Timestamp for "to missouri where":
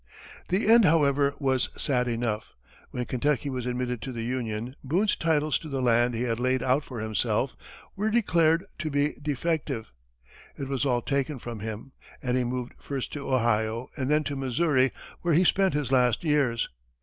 14.23-15.35